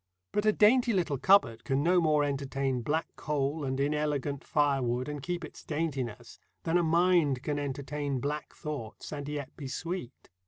But 0.31 0.47
a 0.47 0.51
dainty 0.51 0.93
little 0.93 1.19
cupboard 1.19 1.63
can 1.63 1.83
no 1.83 2.01
more 2.01 2.23
entertain 2.23 2.81
black 2.81 3.15
coal 3.15 3.63
and 3.63 3.79
inelegant 3.79 4.43
firewood 4.43 5.07
and 5.07 5.21
keep 5.21 5.45
its 5.45 5.63
daintiness 5.63 6.39
than 6.63 6.79
a 6.79 6.81
mind 6.83 7.43
can 7.43 7.59
entertain 7.59 8.19
black 8.19 8.55
thoughts 8.55 9.11
and 9.13 9.29
yet 9.29 9.55
be 9.55 9.67
sweet. 9.67 10.31